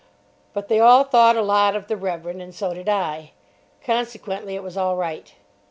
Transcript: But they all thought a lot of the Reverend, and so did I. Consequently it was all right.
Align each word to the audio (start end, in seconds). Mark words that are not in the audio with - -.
But 0.53 0.67
they 0.67 0.79
all 0.79 1.03
thought 1.03 1.35
a 1.37 1.43
lot 1.43 1.75
of 1.75 1.87
the 1.87 1.95
Reverend, 1.95 2.41
and 2.41 2.55
so 2.55 2.73
did 2.73 2.89
I. 2.89 3.33
Consequently 3.83 4.55
it 4.55 4.63
was 4.63 4.75
all 4.75 4.95
right. 4.95 5.31